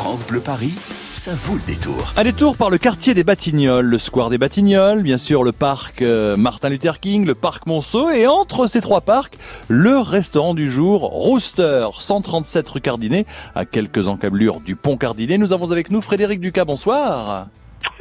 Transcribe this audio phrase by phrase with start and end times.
[0.00, 0.72] France Bleu Paris,
[1.12, 2.14] ça vaut le détour.
[2.16, 6.00] Un détour par le quartier des Batignolles, le square des Batignolles, bien sûr le parc
[6.00, 9.36] euh, Martin Luther King, le parc Monceau et entre ces trois parcs,
[9.68, 15.36] le restaurant du jour Rooster, 137 rue Cardinet, à quelques encablures du pont Cardinet.
[15.36, 17.48] Nous avons avec nous Frédéric Ducas, bonsoir.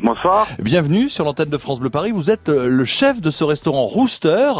[0.01, 0.47] Bonsoir.
[0.59, 2.11] Bienvenue sur l'antenne de France Bleu Paris.
[2.11, 4.51] Vous êtes euh, le chef de ce restaurant Rooster.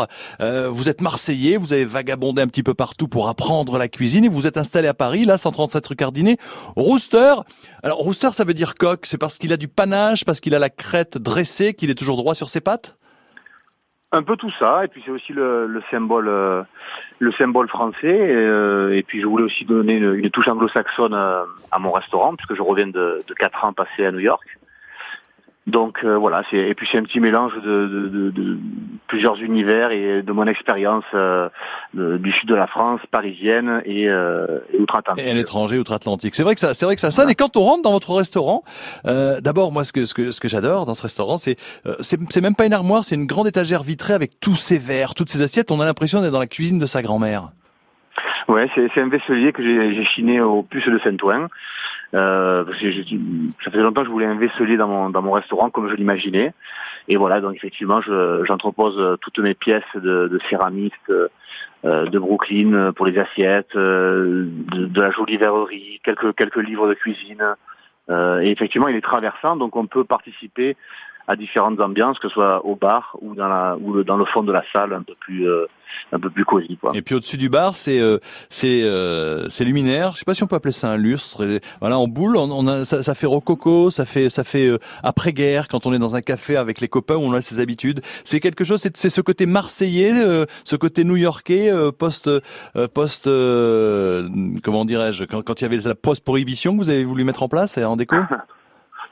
[0.42, 4.26] Euh, vous êtes marseillais, vous avez vagabondé un petit peu partout pour apprendre la cuisine
[4.26, 6.38] et vous êtes installé à Paris, là, 137 rue Cardinet.
[6.76, 7.36] Rooster.
[7.84, 9.06] Alors, Rooster, ça veut dire coq.
[9.06, 12.18] C'est parce qu'il a du panache, parce qu'il a la crête dressée, qu'il est toujours
[12.18, 12.98] droit sur ses pattes?
[14.12, 16.64] Un peu tout ça, et puis c'est aussi le, le symbole, euh,
[17.20, 18.08] le symbole français.
[18.08, 22.36] Et, euh, et puis je voulais aussi donner une, une touche anglo-saxonne à mon restaurant,
[22.36, 24.59] puisque je reviens de, de 4 ans passés à New York.
[25.70, 28.58] Donc euh, voilà, c'est et puis c'est un petit mélange de, de, de- de
[29.08, 31.50] plusieurs univers et de mon expérience euh,
[31.94, 35.26] du sud de la France, parisienne et, euh, et outre-Atlantique.
[35.26, 36.36] Et à l'étranger, outre-Atlantique.
[36.36, 37.30] C'est vrai que ça, c'est vrai que ça sonne.
[37.30, 38.64] Et quand on rentre dans votre restaurant,
[39.06, 41.96] euh, d'abord, moi, ce que ce que ce que j'adore dans ce restaurant, c'est euh,
[42.00, 45.14] c'est c'est même pas une armoire, c'est une grande étagère vitrée avec tous ces verres,
[45.16, 45.72] toutes ces assiettes.
[45.72, 47.50] On a l'impression d'être dans la cuisine de sa grand-mère.
[48.48, 51.48] Ouais, c'est un vaisselier que j'ai j'ai chiné au puce de Saint-Ouen.
[52.16, 55.32] Euh, parce que ça faisait longtemps que je voulais un vaisselier dans mon dans mon
[55.32, 56.54] restaurant comme je l'imaginais.
[57.08, 60.96] Et voilà, donc effectivement, je- j'entrepose euh, toutes mes pièces de, de céramiste
[61.86, 66.64] euh, de Brooklyn euh, pour les assiettes, euh, de, de la jolie verrerie, quelques quelques
[66.64, 67.44] livres de cuisine.
[68.10, 70.76] Euh, et effectivement, il est traversant, donc on peut participer
[71.28, 74.26] à différentes ambiances, que ce soit au bar ou dans la ou le- dans le
[74.26, 75.66] fond de la salle, un peu plus euh,
[76.12, 76.92] un peu plus cosy, quoi.
[76.96, 78.18] Et puis au-dessus du bar, c'est euh,
[78.50, 80.12] c'est euh, c'est luminaire.
[80.12, 81.44] Je sais pas si on peut appeler ça un lustre.
[81.46, 84.68] Et voilà, en boule, on, on a, ça, ça fait rococo, ça fait ça fait
[84.68, 87.60] euh, après-guerre quand on est dans un café avec les copains où on a ses
[87.60, 88.02] habitudes.
[88.24, 88.80] C'est quelque chose.
[88.96, 94.28] C'est ce côté marseillais, euh, ce côté new-yorkais euh, post euh, post euh,
[94.64, 97.44] comment dirais-je quand, quand il y avait la post prohibition que vous avez voulu mettre
[97.44, 98.16] en place en déco?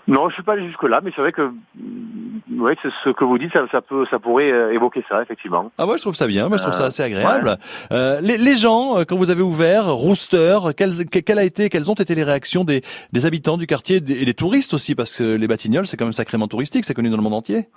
[0.08, 1.42] Non, je suis pas allé jusque là, mais c'est vrai que
[1.76, 5.22] mm, ouais, c'est ce que vous dites, ça, ça peut, ça pourrait euh, évoquer ça
[5.22, 5.70] effectivement.
[5.78, 7.58] Ah moi je trouve ça bien, moi je trouve ça Euh, assez agréable.
[7.92, 11.68] Euh, les, les gens euh, quand vous avez ouvert Rooster, quelles, que- quelles a été,
[11.70, 12.82] quelles ont été les réactions des,
[13.12, 16.14] des habitants du quartier et des touristes aussi parce que les Batignolles c'est quand même
[16.14, 17.68] sacrément touristique, c'est connu dans le monde entier.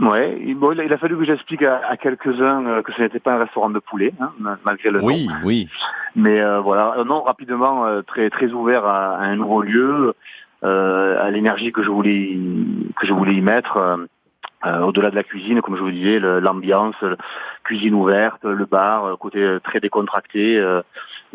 [0.00, 3.38] Ouais, bon, il a- fallu que j'explique à, à quelques-uns que ce n'était pas un
[3.38, 5.04] restaurant de poulet, hein, ma- malgré le nom.
[5.06, 5.68] Oui, oui.
[6.14, 10.14] Mais euh, voilà, non, rapidement, très très ouvert à, à un nouveau lieu,
[10.62, 12.36] à l'énergie que je voulais
[12.96, 13.76] que je voulais y mettre.
[13.76, 14.06] euh,
[14.66, 16.96] euh, au-delà de la cuisine, comme je vous disais, l'ambiance,
[17.62, 20.82] cuisine ouverte, le bar, euh, côté euh, très décontracté, euh,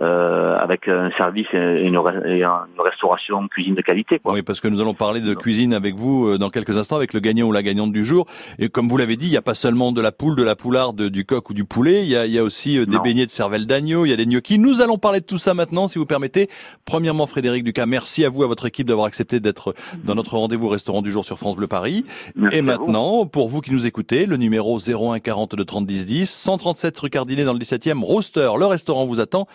[0.01, 1.95] euh, avec un service et une,
[2.25, 4.19] et un- une restauration, cuisine de qualité.
[4.19, 4.33] Quoi.
[4.33, 7.13] Oui, parce que nous allons parler de cuisine avec vous euh, dans quelques instants avec
[7.13, 8.25] le gagnant ou la gagnante du jour.
[8.59, 10.55] Et comme vous l'avez dit, il n'y a pas seulement de la poule, de la
[10.55, 12.01] poularde, du coq ou du poulet.
[12.01, 14.13] Il y a, il y a aussi euh, des beignets de cervelle d'agneau, il y
[14.13, 14.57] a des gnocchis.
[14.59, 16.49] Nous allons parler de tout ça maintenant, si vous permettez.
[16.85, 20.67] Premièrement, Frédéric Ducas, merci à vous, à votre équipe d'avoir accepté d'être dans notre rendez-vous
[20.69, 22.05] restaurant du jour sur France Bleu Paris.
[22.35, 22.67] Merci Et vous.
[22.67, 27.09] maintenant, pour vous qui nous écoutez, le numéro 01 42 30 10 10, 137 rue
[27.09, 29.47] Cardinet dans le 17e, Rooster, le restaurant vous attend.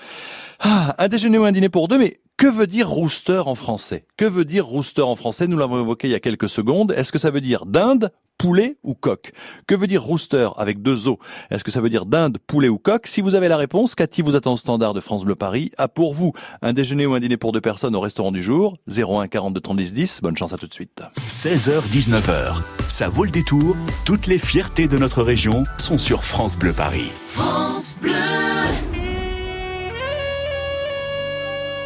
[0.60, 4.06] Ah, un déjeuner ou un dîner pour deux, mais que veut dire rooster en français?
[4.16, 5.48] Que veut dire rooster en français?
[5.48, 6.92] Nous l'avons évoqué il y a quelques secondes.
[6.92, 9.32] Est-ce que ça veut dire dinde, poulet ou coq?
[9.66, 11.16] Que veut dire rooster avec deux os?
[11.50, 13.08] Est-ce que ça veut dire dinde, poulet ou coq?
[13.08, 15.72] Si vous avez la réponse, Cathy vous attend au standard de France Bleu Paris.
[15.78, 18.74] A pour vous un déjeuner ou un dîner pour deux personnes au restaurant du jour.
[18.88, 20.20] 01 42 30 10 10.
[20.22, 21.02] Bonne chance à tout de suite.
[21.26, 22.54] 16h-19h,
[22.86, 23.76] ça vaut le détour.
[24.04, 27.10] Toutes les fiertés de notre région sont sur France Bleu Paris.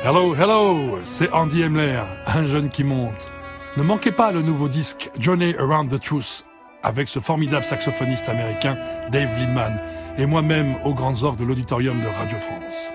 [0.04, 3.30] Hello, hello, c'est Andy Emler, un jeune qui monte.
[3.76, 6.44] Ne manquez pas le nouveau disque Journey Around the Truth
[6.82, 8.76] avec ce formidable saxophoniste américain
[9.12, 9.78] Dave Lindman
[10.18, 12.90] et moi-même aux grandes orgues de l'auditorium de Radio France.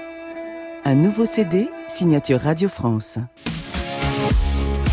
[0.84, 3.20] Un nouveau CD, signature Radio France.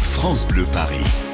[0.00, 1.33] France Bleu Paris.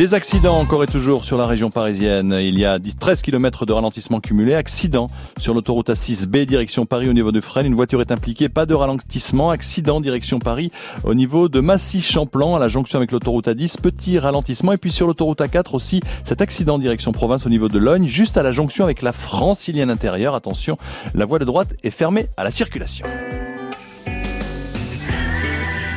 [0.00, 2.34] Des accidents encore et toujours sur la région parisienne.
[2.40, 4.54] Il y a 10 13 km de ralentissement cumulé.
[4.54, 7.66] Accident sur l'autoroute A6B direction Paris au niveau de Fresnes.
[7.66, 8.48] Une voiture est impliquée.
[8.48, 9.50] Pas de ralentissement.
[9.50, 10.72] Accident direction Paris
[11.04, 13.78] au niveau de Massy-Champlan à la jonction avec l'autoroute A10.
[13.78, 14.72] Petit ralentissement.
[14.72, 18.38] Et puis sur l'autoroute A4 aussi cet accident direction province au niveau de Logne juste
[18.38, 20.34] à la jonction avec la francilienne intérieure.
[20.34, 20.78] Attention,
[21.14, 23.04] la voie de droite est fermée à la circulation.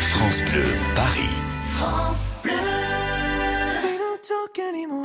[0.01, 1.33] France Bleu Paris.
[1.83, 2.72] Don't talk
[4.63, 5.02] anymore.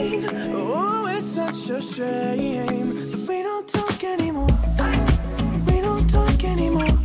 [0.00, 4.46] Oh, it's such a shame that we don't talk anymore.
[5.66, 6.97] We don't talk anymore.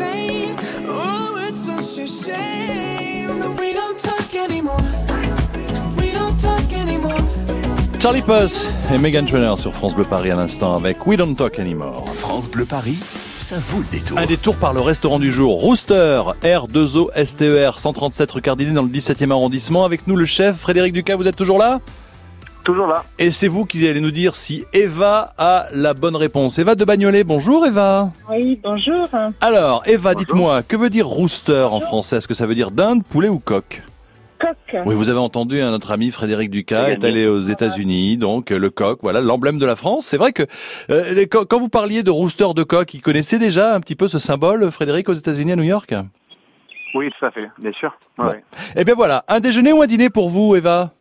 [0.00, 4.76] Oh, it's such a shame that we don't talk anymore.
[5.98, 7.18] We don't talk anymore.
[7.98, 11.58] Charlie Puss et Megan Trainor sur France Bleu Paris à l'instant avec We Don't Talk
[11.58, 12.04] Anymore.
[12.14, 12.98] France Bleu Paris,
[13.38, 14.18] ça vaut le détour.
[14.18, 18.88] Un détour par le restaurant du jour, Rooster, R2O STER, 137 rue Cardinet dans le
[18.88, 19.84] 17e arrondissement.
[19.84, 21.80] Avec nous le chef Frédéric Ducas, vous êtes toujours là?
[22.64, 23.04] Toujours là.
[23.18, 26.58] Et c'est vous qui allez nous dire si Eva a la bonne réponse.
[26.58, 28.10] Eva de Bagnolet, bonjour Eva.
[28.30, 29.08] Oui, bonjour.
[29.40, 32.16] Alors Eva, dites-moi, que veut dire rooster en français?
[32.18, 33.82] Est-ce que ça veut dire dinde, poulet ou coq?
[34.38, 34.82] Coq.
[34.86, 38.58] Oui, vous avez entendu, hein, notre ami Frédéric Ducas est allé aux États-Unis, donc euh,
[38.58, 40.04] le coq, voilà, l'emblème de la France.
[40.06, 40.44] C'est vrai que
[40.90, 43.96] euh, les- quand, quand vous parliez de rooster de coq, il connaissait déjà un petit
[43.96, 45.92] peu ce symbole, Frédéric, aux États-Unis, à New York?
[46.94, 47.88] Oui, tout à fait, bien sûr.
[48.18, 48.30] Ouais, Bon.
[48.30, 48.44] ouais.
[48.76, 50.92] Eh bien voilà, un déjeuner ou un dîner pour vous, Eva?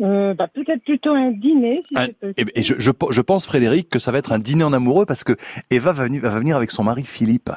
[0.00, 2.34] Euh, bah, peut-être plutôt un dîner, si Un- possible.
[2.36, 4.72] Eh ben, et je, je, je pense, Frédéric, que ça va être un dîner en
[4.72, 5.32] amoureux parce que
[5.70, 7.50] Eva va venir, va venir avec son mari Philippe.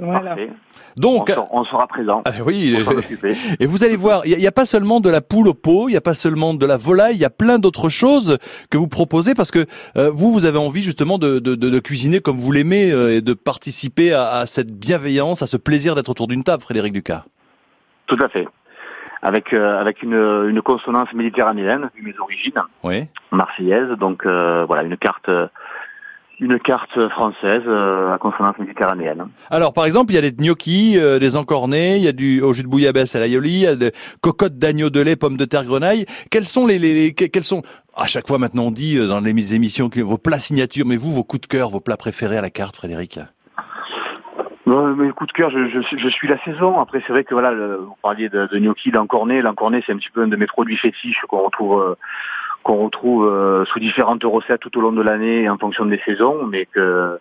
[0.00, 0.30] Voilà.
[0.30, 0.50] Parfait.
[0.96, 2.22] On, Donc, sera, on sera présent.
[2.24, 3.00] ah, oui, On.
[3.60, 5.92] Et vous allez voir, il n'y a, pas seulement de la poule au pot, il
[5.92, 8.38] n'y a pas seulement de la volaille, il y a plein d'autres choses
[8.70, 11.78] que vous proposez parce que euh, vous, vous avez envie justement de, de, de- de
[11.80, 15.94] cuisiner comme vous l'aimez euh, et de participer à, à cette bienveillance, à ce plaisir
[15.96, 17.24] d'être autour d'une table, Frédéric Ducas.
[18.06, 18.46] Tout à fait.
[19.22, 20.14] Avec euh, avec une,
[20.48, 22.52] une consonance méditerranéenne, vu mes origines,
[22.84, 23.06] Oui.
[23.32, 23.90] marseillaise.
[23.98, 25.28] Donc euh, voilà, une carte
[26.40, 29.26] une carte française euh, à consonance méditerranéenne.
[29.50, 32.40] Alors, par exemple, il y a des gnocchis, euh, des encornés, il y a du
[32.42, 35.36] au jus de bouillabaisse à l'aïoli, il y a des cocottes d'agneau de lait, pommes
[35.36, 36.06] de terre, grenaille.
[36.30, 37.62] Quels sont les, les, les- que- quels sont
[37.96, 40.96] à chaque fois maintenant on dit euh, dans les émissions que vos plats signatures, mais
[40.96, 43.18] vous, vos coups de cœur, vos plats préférés à la carte, Frédéric?
[44.68, 46.78] Bon, mais coup de cœur, je, je, je suis la saison.
[46.78, 49.40] Après, c'est vrai que voilà, vous parliez de, de gnocchi, l'encorné.
[49.40, 51.94] L'encorné, c'est un petit peu un de mes produits fétiches qu'on retrouve euh,
[52.64, 56.44] qu'on retrouve euh, sous différentes recettes tout au long de l'année en fonction des saisons,
[56.44, 57.18] mais que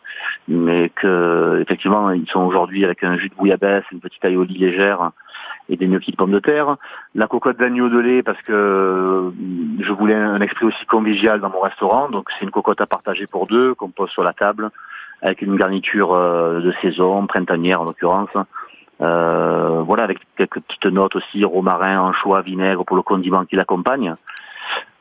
[0.50, 5.12] mais que effectivement ils sont aujourd'hui avec un jus de bouillabaisse, une petite aioli légère
[5.70, 6.76] et des gnocchis de pommes de terre.
[7.16, 9.32] La cocotte d'agneau de lait parce que euh,
[9.80, 13.26] je voulais un esprit aussi convivial dans mon restaurant, donc c'est une cocotte à partager
[13.26, 14.70] pour deux qu'on pose sur la table
[15.22, 18.30] avec une garniture euh, de saison, printanière en l'occurrence.
[19.02, 24.16] Euh, voilà, avec quelques petites notes aussi, romarin, anchois, vinaigre pour le condiment qui l'accompagne.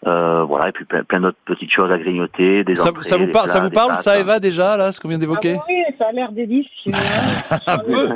[0.07, 3.17] Euh, voilà, et puis plein, plein d'autres petites choses à grignoter, des ça, entrées, ça
[3.17, 3.97] vous des parle, ça vous des parle, pâtes.
[3.97, 6.93] ça, Eva, déjà, là, ce qu'on vient Ah d'évoquer oui, ça a l'air délicieux.
[7.67, 8.09] Un peu.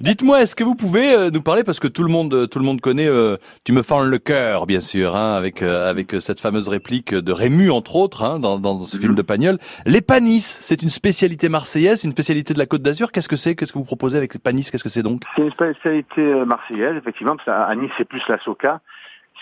[0.00, 2.58] Dites-moi, est-ce que vous pouvez euh, nous parler parce que tout le monde, euh, tout
[2.58, 3.06] le monde connaît.
[3.08, 7.14] euh, tu me fends le cœur, bien sûr, hein, avec euh, avec cette fameuse réplique
[7.14, 9.58] de Rému entre autres, hein, dans, dans ce film de Pagnol.
[9.86, 13.12] Les panis, c'est une spécialité marseillaise, une spécialité de la Côte d'Azur.
[13.12, 13.54] Qu'est-ce que c'est?
[13.54, 14.68] Qu'est-ce que vous proposez avec les panis?
[14.70, 15.22] Qu'est-ce que c'est donc?
[15.36, 18.80] C'est une spécialité marseillaise, effectivement, parce qu'à Nice, c'est plus la soca.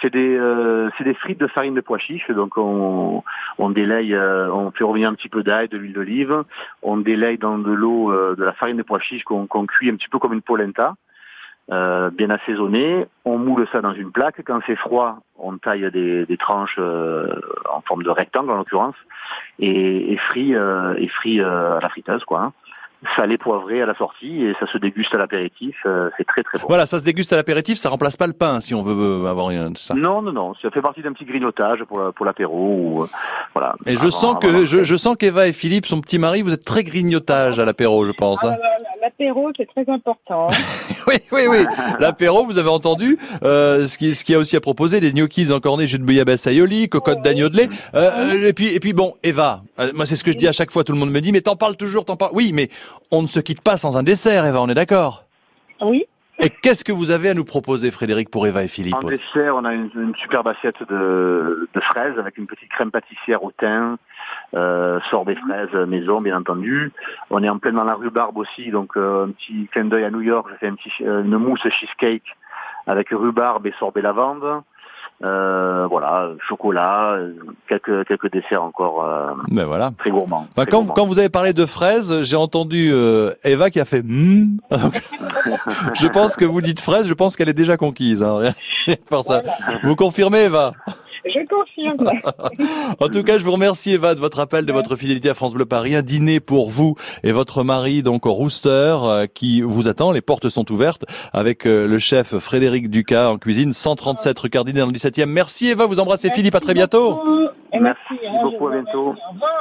[0.03, 3.23] C'est des, euh, c'est des frites de farine de pois chiches, donc on,
[3.59, 6.43] on délaye, euh, on fait revenir un petit peu d'ail, de l'huile d'olive,
[6.83, 9.89] on délaye dans de l'eau euh, de la farine de pois chiches qu'on qu'on cuit
[9.91, 10.95] un petit peu comme une polenta.
[11.73, 13.07] euh, bien assaisonné.
[13.25, 14.43] On moule ça dans une plaque.
[14.45, 17.29] Quand c'est froid, on taille des, des tranches euh,
[17.73, 18.97] en forme de rectangle en l'occurrence
[19.59, 22.41] et, et frit, euh, et frit à la friteuse quoi.
[22.43, 22.53] hein.
[23.17, 25.77] Salé poivré à la sortie et ça se déguste à l'apéritif.
[25.87, 26.67] euh, c'est très très bon.
[26.69, 29.47] Voilà, ça se déguste à l'apéritif, ça remplace pas le pain si on veut avoir
[29.49, 29.95] rien de ça.
[29.95, 33.07] Non non non, ça fait partie d'un petit grignotage pour la- pour l'apéro ou euh,
[33.55, 33.75] voilà.
[33.87, 36.53] Et je Avant- sens que je, je sens qu'Eva et Philippe, son petit mari, vous
[36.53, 38.43] êtes très grignotage à l'apéro, je pense.
[38.43, 38.51] Ah, hein.
[38.51, 40.49] là, là, L'apéro, c'est très important.
[41.07, 41.59] Oui, oui, oui.
[42.01, 45.13] L'apéro, vous avez entendu euh, ce qui ce qu'il y a aussi à proposer des
[45.13, 47.69] gnocchis encornés, jus de bouillabaisse aioli, cocotte d'agneau de lait.
[47.95, 50.53] Euh, et puis et puis bon, Eva, euh, moi c'est ce que je dis à
[50.53, 50.83] chaque fois.
[50.83, 52.31] Tout le monde me dit, mais t'en parles toujours, t'en parles.
[52.33, 52.71] Oui, mais
[53.11, 54.63] on ne se quitte pas sans un dessert, Eva.
[54.63, 55.25] On est d'accord?
[55.83, 56.07] Oui.
[56.39, 58.95] Et qu'est-ce que vous avez à nous proposer, Frédéric, pour Eva et Philippe?
[58.95, 62.91] En dessert, on a une, une superbe assiette de, de fraises avec une petite crème
[62.91, 63.99] pâtissière au thym,
[64.55, 66.93] euh, sorbet fraises maison, bien entendu.
[67.31, 70.11] On est en plein dans la rhubarbe aussi, donc euh, un petit clin d'œil à
[70.11, 70.47] New York.
[70.51, 72.25] J'ai fait un petit, euh, une mousse cheesecake
[72.87, 74.63] avec rhubarbe et sorbet lavande.
[75.23, 77.35] Euh, voilà, chocolat, euh,
[77.69, 79.93] quelques quelques desserts encore euh, Ben voilà.
[79.97, 80.49] très gourmands.
[80.57, 80.95] Très quand, gourmands.
[80.95, 84.03] quand vous avez parlé de fraises, j'ai entendu euh, Eva qui a fait.
[84.03, 84.61] Donc,
[85.95, 88.23] je pense que vous dites fraises, je pense qu'elle est déjà conquise.
[88.25, 88.55] Hein, rien
[88.97, 89.43] que par ça.
[89.85, 90.73] Vous confirmez, Eva?
[91.25, 92.11] Je confirme.
[93.01, 95.55] En tout cas, je vous remercie Eva de votre appel, de votre fidélité à France
[95.55, 95.95] Bleu Paris.
[95.95, 100.13] Un dîner pour vous et votre mari, donc au Rooster, euh, qui vous attend.
[100.13, 104.81] Les portes sont ouvertes avec euh, le chef Frédéric Ducas en cuisine, 137 rue Cardinet
[104.81, 105.27] dans le 17e.
[105.27, 107.21] Merci Eva, vous embrassez Philippe, à très bientôt.
[107.73, 109.15] Et Merci hein, beaucoup, à vous bientôt.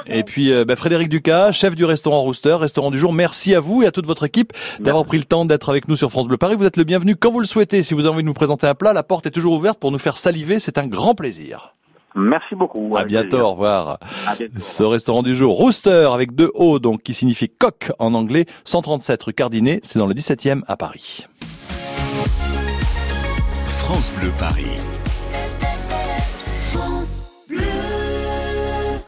[0.06, 3.12] Et puis euh, bah, Frédéric Ducas, chef du restaurant Rooster, restaurant du jour.
[3.12, 5.96] Merci à vous et à toute votre équipe d'avoir pris le temps d'être avec nous
[5.96, 6.56] sur France Bleu Paris.
[6.56, 7.82] Vous êtes le bienvenu quand vous le souhaitez.
[7.82, 9.92] Si vous avez envie de nous présenter un plat, la porte est toujours ouverte pour
[9.92, 10.60] nous faire saliver.
[10.60, 11.53] C'est un grand plaisir.
[12.16, 12.96] Merci beaucoup.
[12.96, 13.46] À bientôt, plaisir.
[13.46, 14.00] au revoir.
[14.28, 14.54] À bientôt.
[14.60, 19.24] Ce restaurant du jour, Rooster avec deux O, donc qui signifie coq en anglais, 137
[19.24, 21.28] rue Cardinet, c'est dans le 17e à Paris.
[23.66, 24.78] France Bleu Paris.